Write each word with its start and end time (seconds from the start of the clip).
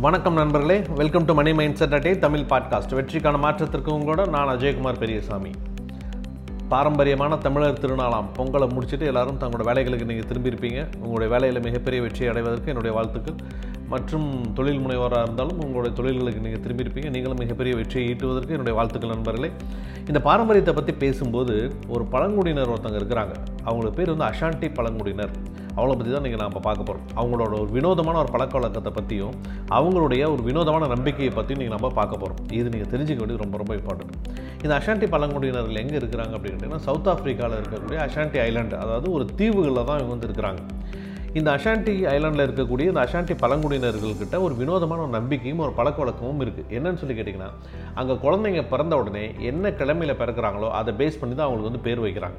வணக்கம் 0.00 0.34
நண்பர்களே. 0.34 0.82
Welcome 0.94 1.24
to 1.24 1.34
money 1.34 1.52
mind 1.52 1.74
set 1.74 1.94
அட்டே 1.94 2.18
Tamil 2.18 2.40
podcast 2.40 2.92
வெற்றிக்கான 2.92 3.38
மாற்றத்திற்கு 3.38 3.92
உங்களோட 3.92 4.28
நான் 4.28 4.48
அஜயகுமார் 4.48 4.98
பெரியசாமி. 4.98 5.50
பாரம்பரியமான 6.68 7.36
தமிழர் 7.36 7.78
திருநாளாம் 7.78 8.26
பொங்கலை 8.36 8.68
முடிச்சுட்டு 8.68 9.00
எல்லாரும் 9.00 9.38
தங்களோட 9.40 9.66
வேலைகளுக்கு 9.66 10.04
நீங்கள் 10.04 10.30
திரும்பியிருப்பீங்க. 10.30 10.86
உங்களுடைய 10.96 11.32
வேலையில் 11.32 11.62
மிகப்பெரிய 11.62 12.02
வெற்றி 12.02 12.26
அடைவதற்கு 12.26 12.66
என்னுடைய 12.66 12.96
வாழ்த்துக்கள். 12.96 13.34
மற்றும் 13.92 14.28
தொழில் 14.56 14.80
முனைவராக 14.84 15.24
இருந்தாலும் 15.26 15.60
உங்களுடைய 15.64 15.92
தொழில்களுக்கு 15.98 16.44
நீங்கள் 16.46 16.62
திரும்பியிருப்பீங்க. 16.64 17.10
நீங்களும் 17.16 17.42
மிகப்பெரிய 17.42 17.74
வெற்றியை 17.80 18.06
ஈட்டுவதற்கு 18.12 18.54
என்னுடைய 18.56 18.76
வாழ்த்துக்கள் 18.78 19.14
நண்பர்களே. 19.14 19.50
இந்த 20.10 20.20
பாரம்பரியத்தை 20.28 20.72
பற்றி 20.78 20.92
பேசும்போது 21.04 21.54
ஒரு 21.94 22.04
பழங்குடியினர் 22.14 22.72
ஒருத்தங்க 22.74 22.98
இருக்கிறாங்க. 23.02 23.34
அவங்களோட 23.66 23.92
பேர் 23.98 24.12
வந்து 24.14 24.28
அஷாண்டி 24.32 24.68
பழங்குடியினர். 24.78 25.34
அவளை 25.78 25.94
பற்றி 25.94 26.10
தான் 26.12 26.24
நீங்கள் 26.26 26.40
நாம் 26.42 26.54
பார்க்க 26.66 26.88
போகிறோம் 26.88 27.06
அவங்களோட 27.20 27.52
ஒரு 27.62 27.70
வினோதமான 27.76 28.16
ஒரு 28.22 28.30
பழக்க 28.34 28.54
வழக்கத்தை 28.58 28.90
பற்றியும் 28.98 29.34
அவங்களுடைய 29.78 30.22
ஒரு 30.34 30.42
வினோதமான 30.48 30.86
நம்பிக்கையை 30.94 31.32
பற்றியும் 31.38 31.60
நீங்கள் 31.62 31.76
நம்ம 31.76 31.90
பார்க்க 31.98 32.22
போகிறோம் 32.22 32.38
இது 32.58 32.72
நீங்கள் 32.74 32.90
தெரிஞ்சுக்க 32.92 33.20
வேண்டியது 33.22 33.42
ரொம்ப 33.44 33.58
ரொம்ப 33.62 33.74
இம்பார்ட்டன்ட் 33.80 34.14
இந்த 34.62 34.72
அஷாண்டி 34.78 35.06
பழங்குடியினர்கள் 35.14 35.80
எங்கே 35.82 35.98
இருக்கிறாங்க 36.00 36.34
அப்படின்னு 36.36 36.58
கேட்டிங்கன்னா 36.58 36.86
சவுத் 36.88 37.10
ஆஃப்ரிக்காவில் 37.14 37.58
இருக்கக்கூடிய 37.60 37.98
அஷாண்டி 38.06 38.40
ஐலாண்டு 38.46 38.78
அதாவது 38.84 39.08
ஒரு 39.16 39.26
தீவுகளில் 39.40 39.86
தான் 39.90 40.00
இவங்க 40.00 40.14
வந்து 40.16 40.28
இருக்கிறாங்க. 40.30 40.62
இந்த 41.38 41.48
அஷாண்டி 41.56 41.94
ஐலாண்டில் 42.12 42.44
இருக்கக்கூடிய 42.44 42.90
இந்த 42.90 43.00
அஷாண்டி 43.06 43.34
பழங்குடியினர்கள்கிட்ட 43.42 44.36
ஒரு 44.44 44.54
வினோதமான 44.60 45.02
ஒரு 45.06 45.12
நம்பிக்கையும் 45.16 45.62
ஒரு 45.64 45.72
பழக்க 45.78 45.98
வழக்கமும் 46.02 46.42
இருக்குது 46.44 46.70
என்னன்னு 46.76 47.00
சொல்லி 47.00 47.14
கேட்டிங்கன்னா 47.16 47.48
அங்கே 48.00 48.14
குழந்தைங்க 48.24 48.62
பிறந்த 48.72 48.96
உடனே 49.00 49.24
என்ன 49.50 49.72
கிழமையில் 49.80 50.18
பிறக்கிறாங்களோ 50.20 50.68
அதை 50.78 50.92
பேஸ் 51.00 51.18
பண்ணி 51.20 51.34
தான் 51.34 51.46
அவங்களுக்கு 51.46 51.70
வந்து 51.70 51.82
பேர் 51.88 52.02
வைக்கிறாங்க. 52.04 52.38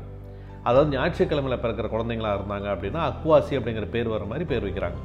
அதாவது 0.69 0.89
ஞாயிற்றுக்கிழமையில் 0.95 1.61
பிறக்கிற 1.65 1.89
குழந்தைங்களா 1.95 2.31
இருந்தாங்க 2.37 2.67
அப்படின்னா 2.73 3.03
அக்குவாசி 3.09 3.59
அப்படிங்கிற 3.59 3.87
பேர் 3.95 4.13
வர 4.15 4.25
மாதிரி 4.31 4.47
பேர் 4.53 4.65
வைக்கிறாங்க. 4.67 4.97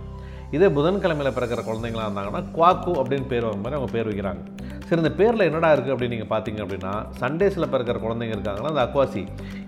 இதே 0.57 0.71
புதன்கிழமையில் 0.79 1.37
பிறக்கிற 1.39 1.61
குழந்தைங்களா 1.69 2.07
இருந்தாங்கன்னா 2.09 2.43
குவாக்கு 2.57 2.95
அப்படின்னு 3.03 3.29
பேர் 3.35 3.47
வர 3.49 3.59
மாதிரி 3.65 3.79
அவங்க 3.79 3.93
பேர் 3.97 4.11
வைக்கிறாங்க. 4.11 4.41
சரி 4.87 5.01
இந்த 5.03 5.13
பேரில் 5.19 5.47
என்னடா 5.49 5.69
இருக்குது 5.73 5.93
அப்படின்னு 5.95 6.15
நீங்கள் 6.15 6.31
பார்த்தீங்க 6.33 6.61
அப்படின்னா 6.65 6.93
சண்டேஸில் 7.21 7.71
பிறக்கிற 7.73 7.99
குழந்தைங்க 8.01 8.35
இருக்காங்கன்னா 8.37 8.73
அந்த 8.73 8.85
அக்வாசி 8.87 9.23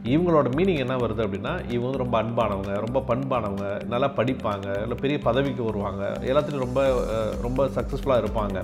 இவங்களோட 0.04 0.48
மீனிங் 0.56 0.80
என்ன 0.84 0.96
வருது 0.96 1.24
அப்படின்னா 1.26 1.52
இவங்க 1.68 1.86
வந்து 1.86 2.02
ரொம்ப 2.04 2.16
அன்பானவங்க 2.22 2.72
ரொம்ப 2.86 3.02
பண்பானவங்க 3.10 3.68
நல்லா 3.92 4.10
படிப்பாங்க 4.18 4.66
இல்லை 4.82 4.98
பெரிய 5.02 5.18
பதவிக்கு 5.28 5.62
வருவாங்க 5.64 6.02
எல்லாத்துலேயும் 6.30 6.66
ரொம்ப 6.66 6.82
ரொம்ப 7.42 7.68
சக்ஸஸ்ஃபுல்லாக 7.76 8.22
இருப்பாங்க. 8.24 8.58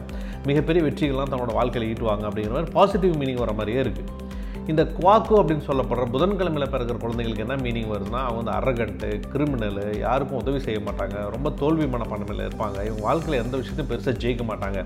மிகப்பெரிய 0.51 0.83
வெற்றிகள்லாம் 0.87 1.33
தன்னோட 1.34 1.55
வாழ்க்கையில் 1.61 1.89
ஈட்டுவாங்க 1.92 2.27
அப்படிங்கிற 2.31 2.57
மாதிரி 2.59 2.77
பாசிட்டிவ் 2.79 3.17
மீனிங் 3.23 3.45
வர 3.45 3.53
மாதிரியே 3.53 3.83
இருக்குது 3.87 4.29
இந்த 4.70 4.83
குவாக்கு 4.97 5.35
அப்படின்னு 5.41 5.64
சொல்லப்படுற 5.69 6.05
புதன்கிழமையில் 6.14 6.73
பிறக்கிற 6.73 6.97
குழந்தைங்களுக்கு 7.05 7.45
என்ன 7.45 7.55
மீனிங் 7.64 7.89
வருதுன்னா 7.92 8.20
அவங்க 8.27 8.41
வந்து 8.41 8.53
அரகண்ட்டு 8.59 9.09
கிரிமினலு 9.33 9.85
யாருக்கும் 9.98 10.41
உதவி 10.42 10.61
செய்ய 10.67 10.81
மாட்டாங்க 10.89 11.17
ரொம்ப 11.35 11.51
தோல்வி 11.62 11.87
மனப்பான்மையில் 11.95 12.45
இருப்பாங்க 12.48 12.79
இவங்க 12.89 13.03
வாழ்க்கையில் 13.09 13.42
எந்த 13.45 13.57
விஷயத்தையும் 13.57 13.91
பெருசாக 13.92 14.14
ஜெயிக்க 14.25 14.45
மாட்டாங்க. 14.51 14.81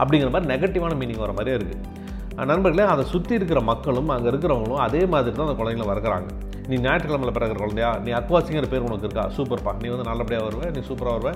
அப்படிங்கிற 0.00 0.30
மாதிரி 0.34 0.50
நெகட்டிவான 0.54 0.96
மீனிங் 1.02 1.22
வர 1.26 1.34
மாதிரியே 1.38 1.58
இருக்குது 1.60 2.02
நண்பர்களே 2.50 2.84
அதை 2.92 3.02
சுற்றி 3.12 3.32
இருக்கிற 3.38 3.58
மக்களும் 3.68 4.08
அங்கே 4.14 4.28
இருக்கிறவங்களும் 4.30 4.80
அதே 4.86 5.02
மாதிரி 5.12 5.34
தான் 5.36 5.46
அந்த 5.46 5.56
குழந்தைங்கள 5.58 5.86
வளர்க்குறாங்க. 5.90 6.28
நீ 6.70 6.74
ஞாயிற்றுக்கிழமையில் 6.84 7.34
பிறகுற 7.36 7.56
குழந்தையா? 7.62 7.90
நீ 8.04 8.10
அக்வாசிங்கிற 8.18 8.68
பேர் 8.72 8.86
உனக்கு 8.86 9.06
இருக்கா? 9.06 9.24
சூப்பர்ப்பா. 9.36 9.72
நீ 9.82 9.86
வந்து 9.92 10.06
நல்லபடியாக 10.08 10.46
வருவே 10.46 10.68
நீ 10.76 10.80
சூப்பராக 10.88 11.14
வருவே. 11.16 11.32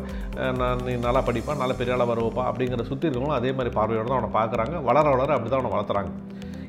நான் 0.61 0.83
நீ 0.87 0.93
நல்லா 1.07 1.21
படிப்பா 1.29 1.55
நல்ல 1.63 1.75
பெரிய 1.81 1.95
ஆளாக 1.97 2.09
வருவப்பா 2.13 2.45
அப்படிங்கிற 2.51 2.87
சுற்றி 2.91 3.07
இருக்கிறவங்களும் 3.07 3.39
அதே 3.41 3.53
மாதிரி 3.59 3.73
பார்வையோடு 3.79 4.11
தான் 4.13 4.19
அவனை 4.19 4.33
பார்க்குறாங்க. 4.39 4.75
வளர 4.89 5.05
வளர 5.15 5.37
அப்படி 5.37 5.51
தான் 5.53 5.61
அவனை 5.61 5.73
வளர்த்துறாங்க. 5.77 6.11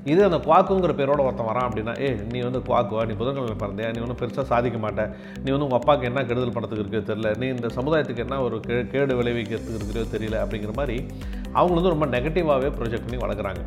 இது 0.06 0.24
அந்த 0.24 0.38
குவாக்குங்கிற 0.38 0.94
பேரோட 1.00 1.22
ஒருத்தன் 1.24 1.50
வரான் 1.50 1.68
அப்படின்னா 1.68 2.02
ஏ 2.02 2.10
நீ 2.32 2.40
வந்து 2.40 2.60
குவாக்குவா 2.60 3.06
நீ 3.06 3.14
புதன்கிழமை 3.14 3.56
பிறந்தியா? 3.64 3.92
நீ 3.94 4.00
ஒன்றும் 4.00 4.20
பெருசாக 4.22 4.42
சாதிக்க 4.42 4.78
மாட்டேன் 4.78 5.10
நீ 5.44 5.52
வந்து 5.52 5.68
உங்கள் 5.68 5.80
அப்பாவுக்கு 5.80 6.08
என்ன 6.08 6.24
கெடுதல் 6.24 6.56
பண்ணத்துக்கு 6.56 6.84
இருக்கோ 6.86 7.02
தெரியல. 7.12 7.38
நீ 7.38 7.48
இந்த 7.48 7.68
சமுதாயத்துக்கு 7.68 8.18
என்ன 8.18 8.42
ஒரு 8.42 8.60
கே 8.60 8.88
கேடு 8.88 9.24
விளைவிக்கிறதுக்கு 9.24 9.80
இருக்கிறதோ 9.80 10.08
தெரியல. 10.18 10.46
அப்படிங்கிற 10.46 10.74
மாதிரி 10.74 11.06
அவங்க 11.54 11.74
வந்து 11.74 11.90
ரொம்ப 11.90 12.06
நெகட்டிவாகவே 12.06 12.72
ப்ரொஜெக்ட் 12.80 13.08
பண்ணி 13.08 13.26
வளர்க்குறாங்க. 13.26 13.64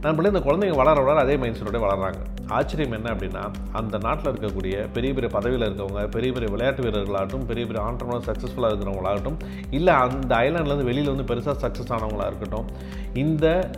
நம்மளே 0.00 0.28
இந்த 0.28 0.40
குழந்தைங்க 0.46 0.76
வளர 0.76 1.00
வளர 1.00 1.20
அதே 1.20 1.36
மைண்ட் 1.36 1.56
செட்டோட 1.58 2.12
ஆச்சரியம் 2.46 2.92
என்ன 2.92 3.12
அப்படின்னா 3.12 3.50
அந்த 3.72 3.98
நாட்டில் 3.98 4.32
இருக்கக்கூடிய 4.32 4.88
பெரிய 4.92 5.14
பெரிய 5.14 5.30
பதவியில் 5.32 5.64
இருக்கவங்க 5.68 6.08
பெரிய 6.08 6.32
பெரிய 6.32 6.50
விளையாட்டு 6.52 6.82
வீரர்களாகட்டும் 6.82 7.46
பெரிய 7.46 7.66
பெரிய 7.66 7.84
ஆண்டர்னர் 7.86 8.26
சக்ஸஸ்ஃபுல்லாக 8.28 8.70
இருக்கிறவங்களாகட்டும் 8.72 9.38
இல்லை 9.70 9.94
அந்த 9.94 10.36
ஐலாண்ட்லேருந்து 10.36 10.84
வெளியில் 10.84 11.12
வந்து 11.16 11.34
பெருசாக 11.34 11.56
சக்ஸஸ் 11.64 11.92
ஆனவங்களா 11.96 12.26
இருக்கட்டும் 12.26 12.66
இந்த 13.14 13.70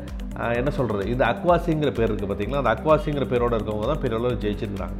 என்ன 0.60 0.70
சொல்கிறது 0.78 1.04
இந்த 1.12 1.24
அக்வாசிங்கிற 1.32 1.90
பேர் 1.98 2.08
இருக்குது 2.08 2.30
பார்த்தீங்களா 2.30 2.60
அந்த 2.62 2.72
அக்வாசிங்கிற 2.76 3.26
பேரோட 3.32 3.52
இருக்கவங்க 3.58 3.88
தான் 3.92 4.02
பெரிய 4.04 4.18
அளவில் 4.18 4.42
ஜெயிச்சிருக்கிறாங்க. 4.44 4.98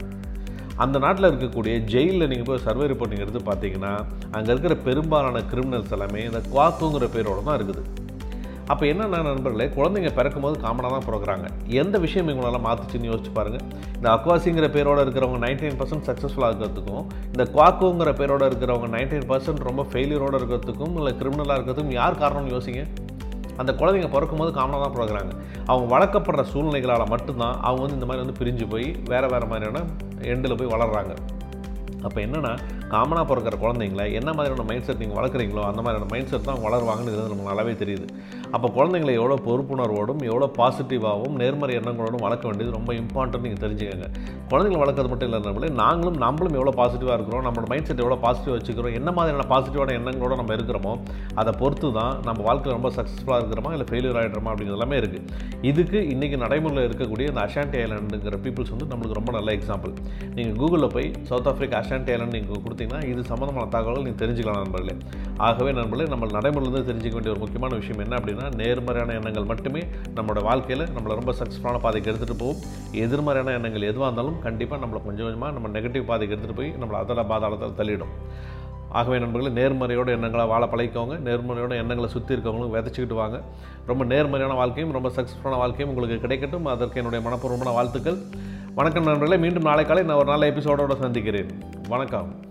அந்த 0.85 0.97
நாட்டில் 1.05 1.29
இருக்கக்கூடிய 1.31 1.75
ஜெயிலில் 1.93 2.29
நீங்கள் 2.31 2.49
போய் 2.49 2.67
சர்வே 2.67 2.89
ரிப்போர்ட் 2.91 3.13
நீங்கள் 3.13 3.27
எடுத்து 3.27 3.41
பார்த்தீங்கன்னா 3.51 3.93
அங்கே 4.37 4.51
இருக்கிற 4.55 4.75
பெரும்பாலான 4.89 5.43
கிரிமினல்ஸ் 5.53 5.95
எல்லாமே 5.97 6.21
இந்த 6.29 6.41
குவாக்குங்கிற 6.53 7.07
பேரோட 7.15 7.41
தான் 7.49 7.59
இருக்குது. 7.61 7.83
அப்போ 8.73 8.85
என்னென்ன 8.93 9.21
நண்பர்களே 9.29 9.67
குழந்தைங்க 9.77 10.11
பிறக்கும் 10.17 10.45
போது 10.47 10.57
காமனாக 10.65 10.91
தான் 10.95 11.07
பிறகுறாங்க 11.07 11.47
எந்த 11.83 11.97
விஷயம் 12.05 12.27
இவங்களால 12.31 12.59
மாற்றுச்சுன்னு 12.67 13.11
யோசிச்சு 13.11 13.33
பாருங்கள் 13.39 13.65
இந்த 13.99 14.09
அக்வாசிங்கிற 14.17 14.67
பேரோட 14.75 14.99
இருக்கிறவங்க 15.05 15.39
நைன்டி 15.45 15.65
நைன் 15.67 15.79
பர்சன்ட் 15.83 16.07
சக்ஸஸ்ஃபுல்லாக 16.09 16.53
இருக்கிறதுக்கும் 16.53 17.05
இந்த 17.33 17.45
குவாக்குங்கிற 17.55 18.13
பேரோட 18.21 18.45
இருக்கிறவங்க 18.51 18.91
நைன்டி 18.97 19.17
நைன் 19.17 19.31
பர்சன்ட் 19.33 19.69
ரொம்ப 19.71 19.85
ஃபெயிலியரோடு 19.93 20.39
இருக்கிறதுக்கும் 20.41 20.97
இல்லை 21.01 21.13
கிரிமினலாக 21.23 21.57
இருக்கிறதுக்கும் 21.59 21.99
யார் 22.01 22.21
காரணம்னு 22.25 22.55
யோசிங்க. 22.57 22.83
அந்த 23.59 23.73
குழந்தைங்க 23.73 24.11
பிறக்கும் 24.11 24.39
போது 24.39 24.53
காமனாக 24.53 24.81
தான் 24.83 24.95
பிறகுறாங்க 24.97 25.33
அவங்க 25.67 25.87
வளர்க்கப்படுற 25.95 26.45
சூழ்நிலைகளால் 26.53 27.11
மட்டும்தான் 27.11 27.57
அவங்க 27.61 27.83
வந்து 27.83 27.99
இந்த 27.99 28.09
மாதிரி 28.09 28.25
வந்து 28.25 28.39
பிரிஞ்சு 28.41 28.67
போய் 28.69 28.89
வேறு 29.09 29.29
வேறு 29.29 29.47
மாதிரியான 29.47 29.85
எண்டில் 30.27 30.59
போய் 30.59 30.75
வளர்கிறாங்க 30.75 31.15
அப்போ 32.07 32.19
என்னென்னா 32.25 32.53
காமனாக 32.93 33.25
பிறக்கிற 33.31 33.55
குழந்தைங்கள 33.63 34.03
என்ன 34.19 34.31
மாதிரியான 34.37 34.67
மைண்ட் 34.71 34.87
செட் 34.89 35.01
நீங்கள் 35.03 35.19
வளர்க்குறீங்களோ 35.19 35.63
அந்த 35.71 35.81
மாதிரியான 35.85 36.09
மைண்ட் 36.13 36.31
செட் 36.33 36.47
தான் 36.51 36.63
வளருவாங்கன்னு 36.67 37.15
நமக்கு 37.23 37.49
நல்லாவே 37.51 37.75
தெரியுது. 37.83 38.07
அப்போ 38.57 38.69
குழந்தைங்களை 38.77 39.15
எவ்வளோ 39.21 39.37
பொறுப்புணர்வோடும் 39.47 40.23
எவ்வளோ 40.31 40.47
பாசிட்டிவாகவும் 40.59 41.35
நேர்மறை 41.43 41.75
எண்ணங்களோடும் 41.81 42.25
வளர்க்க 42.27 42.49
வேண்டியது 42.49 42.73
ரொம்ப 42.79 42.91
இம்பார்ட்டன்ட் 43.01 43.45
நீங்கள் 43.47 43.63
தெரிஞ்சுக்கங்க. 43.65 44.07
குழந்தைங்களை 44.53 44.81
வளர்க்குறது 44.85 45.11
மட்டும் 45.13 45.29
இல்லை 45.31 45.41
நம்மளே 45.49 45.71
நாங்களும் 45.83 46.19
நம்மளும் 46.25 46.57
எவ்வளோ 46.59 46.75
பாசிட்டிவாக 46.81 47.17
இருக்கிறோம் 47.19 47.45
நம்மளோட 47.47 47.69
மைண்ட் 47.73 47.89
செட் 47.91 48.03
எவ்வளோ 48.05 48.19
பாசிட்டிவ் 48.27 48.57
வச்சுக்கிறோம் 48.57 48.97
என்ன 49.01 49.11
மாதிரியான 49.19 49.47
பாசிட்டிவான 49.53 49.97
எண்ணங்களோட 50.01 50.37
நம்ம 50.43 50.55
இருக்கிறோமோ 50.59 50.95
அதை 51.43 51.53
பொறுத்து 51.63 51.91
தான் 51.99 52.15
நம்ம 52.29 52.39
வாழ்க்கையில் 52.49 52.77
ரொம்ப 52.79 52.93
சக்ஸஸ்ஃபுல்லாக 52.99 53.41
இருக்கிறோமா 53.43 53.73
இல்லை 53.77 53.89
ஃபெயிலியர் 53.91 54.21
ஆகிடுறோமா 54.23 54.53
அப்படிங்கிறது 54.53 54.81
எல்லாமே 54.81 54.99
இருக்குது 55.03 55.27
இதுக்கு 55.71 56.01
இன்றைக்கி 56.15 56.39
நடைமுறையில் 56.45 56.89
இருக்கக்கூடிய 56.89 57.27
இந்த 57.33 57.43
அஷாண்டி 57.47 57.79
ஐலாண்டுங்கிற 57.85 58.41
பீப்புள்ஸ் 58.47 58.73
வந்து 58.77 58.89
நம்மளுக்கு 58.93 59.21
ரொம்ப 59.21 59.33
நல்ல 59.39 59.51
எக்ஸாம்பிள் 59.59 59.95
நீங்கள் 60.39 60.59
கூகுளில் 60.63 60.93
போய் 60.97 61.09
சவுத் 61.31 61.51
ஆஃப்ரிக்கா 61.53 61.79
அஷாண்டி 61.89 62.13
ஐலாண்ட் 62.15 62.35
நீங்கள் 62.37 62.63
கொடுத்தீங்கன்னா 62.65 62.99
இது 63.11 63.21
சம்மந்தமான 63.29 63.69
தகவல்கள் 63.75 64.05
நீங்கள் 64.07 64.23
தெரிஞ்சுக்கலாம் 64.23 64.59
நண்பர்களே. 64.63 64.95
ஆகவே 65.47 65.71
நண்பர்களே 65.79 66.07
நம்ம 66.13 66.27
நடைமுறையிலிருந்து 66.35 66.89
தெரிஞ்சுக்க 66.89 67.17
வேண்டிய 67.19 67.33
ஒரு 67.35 67.41
முக்கியமான 67.45 67.77
விஷயம் 67.81 68.03
என்ன 68.05 68.17
அப்படின்னா 68.19 68.47
நேர்மறையான 68.61 69.15
எண்ணங்கள் 69.19 69.47
மட்டுமே 69.53 69.83
நம்மளோட 70.17 70.41
வாழ்க்கையில் 70.49 70.85
நம்மளை 70.97 71.15
ரொம்ப 71.21 71.33
சக்ஸஸ்ஃபுல்லான 71.39 71.81
பாதைக்கு 71.85 72.11
எடுத்துகிட்டு 72.11 72.37
போகும். 72.43 72.61
எதிர்மறையான 73.05 73.55
எண்ணங்கள் 73.59 73.89
எதுவாக 73.91 74.09
இருந்தாலும் 74.09 74.37
கண்டிப்பாக 74.47 74.81
நம்மளை 74.85 75.01
கொஞ்சம் 75.07 75.27
கொஞ்சமாக 75.27 75.53
நம்ம 75.57 75.71
நெகட்டிவ் 75.77 76.05
பாதைக்கு 76.11 76.35
எடுத்துகிட்டு 76.35 76.59
போய் 76.61 76.73
நம்மளை 76.83 76.99
அதோட 77.03 77.25
பாதாளத்தில் 77.33 77.79
தள்ளிடும். 77.81 78.13
ஆகவே 78.99 79.17
நண்பர்களே 79.23 79.55
நேர்மறையோட 79.61 80.11
எண்ணங்களை 80.19 80.45
வாழ 80.53 80.65
பழகிக்கோங்க. 80.75 81.17
நேர்மறையோட 81.29 81.73
எண்ணங்களை 81.85 82.11
சுற்றி 82.17 82.33
இருக்கவங்களும் 82.37 82.75
விதைச்சிக்கிட்டு 82.77 83.19
வாங்க. 83.23 83.39
ரொம்ப 83.91 84.05
நேர்மறையான 84.13 84.59
வாழ்க்கையும் 84.61 84.95
ரொம்ப 84.99 85.11
சக்ஸஸ்ஃபுல்லான 85.17 85.63
வாழ்க்கையும் 85.65 85.93
உங்களுக்கு 85.95 86.23
கிடைக்கட்டும். 86.27 86.71
அதற்கு 86.75 87.01
என்னுடைய 87.03 87.23
மனப்பூர்வமான 87.29 87.73
வாழ்த்துக்கள். 87.81 88.21
வணக்கம் 88.79 89.09
நண்பர்களே 89.11 89.41
மீண்டும் 89.47 89.69
நாளை 89.69 89.83
காலை 89.87 90.03
நான் 90.09 90.21
ஒரு 90.23 90.31
நல்ல 90.35 90.47
எபிசோடோடு 90.53 90.97
சந்திக்கிறேன். 91.05 91.51
வணக்கம். 91.89 92.48